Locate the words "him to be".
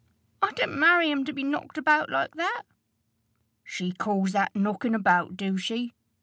1.11-1.43